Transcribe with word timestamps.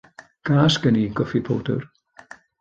Gas 0.49 0.77
gen 0.85 0.97
i 1.01 1.03
goffi 1.19 1.43
powdr. 1.51 1.87